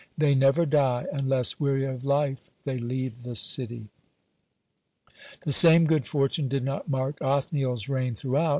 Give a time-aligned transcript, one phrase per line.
[0.17, 3.89] They never die, unless, weary of life, they leave the city.
[5.45, 8.49] (28) The same good fortune did not mark Othniel's reign throughout.